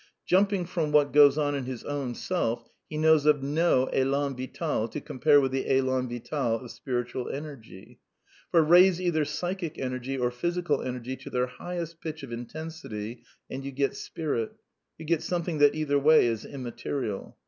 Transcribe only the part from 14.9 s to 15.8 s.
you get some thing that,